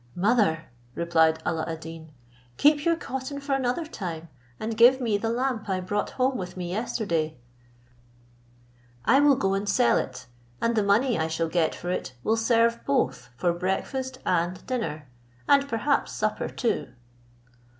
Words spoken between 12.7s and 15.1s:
both for breakfast and dinner,